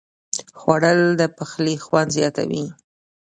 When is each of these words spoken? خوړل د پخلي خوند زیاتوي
خوړل 0.59 1.01
د 1.19 1.21
پخلي 1.37 1.75
خوند 1.85 2.09
زیاتوي 2.17 2.65